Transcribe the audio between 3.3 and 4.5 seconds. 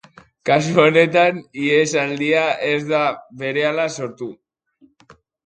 berehala sortu.